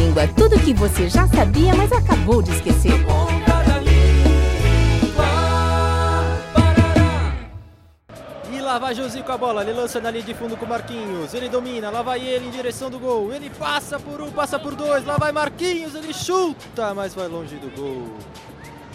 [0.00, 0.28] Língua.
[0.28, 2.92] Tudo que você já sabia, mas acabou de esquecer.
[8.52, 10.68] E lá vai Josi com a bola, ele lança na linha de fundo com o
[10.68, 14.58] Marquinhos, ele domina, lá vai ele em direção do gol, ele passa por um, passa
[14.58, 18.16] por dois, lá vai Marquinhos, ele chuta, mas vai longe do gol.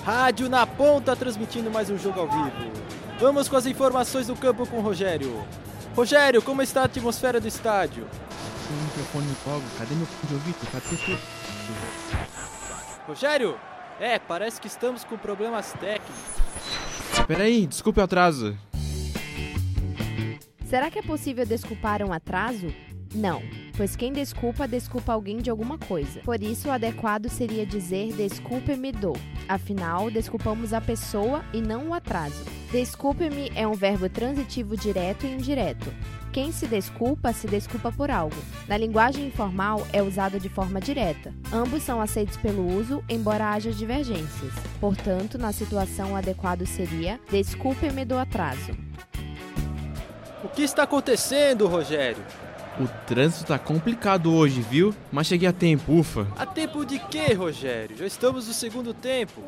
[0.06, 2.72] Rádio na ponta transmitindo mais um jogo ao vivo.
[3.20, 5.44] Vamos com as informações do campo com o Rogério.
[5.96, 8.06] Rogério, como está a atmosfera do estádio?
[8.70, 9.66] O microfone toca.
[9.78, 10.72] Cadê meu fone de ouvido?
[10.72, 11.20] Cadê tudo?
[13.08, 13.60] Rogério?
[14.00, 17.26] É, parece que estamos com problemas técnicos.
[17.28, 18.58] Peraí, desculpe o atraso.
[20.66, 22.68] Será que é possível desculpar um atraso?
[23.16, 23.42] Não,
[23.78, 26.20] pois quem desculpa, desculpa alguém de alguma coisa.
[26.20, 29.14] Por isso, o adequado seria dizer desculpe-me do.
[29.48, 32.44] Afinal, desculpamos a pessoa e não o atraso.
[32.72, 35.94] Desculpe-me é um verbo transitivo direto e indireto.
[36.34, 38.36] Quem se desculpa, se desculpa por algo.
[38.68, 41.34] Na linguagem informal, é usado de forma direta.
[41.54, 44.52] Ambos são aceitos pelo uso, embora haja divergências.
[44.82, 48.74] Portanto, na situação, o adequado seria desculpe-me do atraso.
[50.44, 52.22] O que está acontecendo, Rogério?
[52.80, 54.94] O trânsito tá complicado hoje, viu?
[55.12, 56.28] Mas cheguei a tempo, ufa.
[56.38, 57.96] A tempo de quê, Rogério?
[57.98, 59.42] Já estamos no segundo tempo.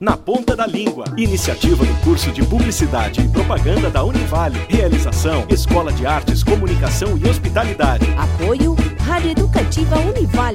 [0.00, 1.06] Na Ponta da Língua.
[1.16, 4.58] Iniciativa do curso de Publicidade e Propaganda da Univale.
[4.68, 8.06] Realização: Escola de Artes, Comunicação e Hospitalidade.
[8.16, 10.47] Apoio Rádio Educativa Univale.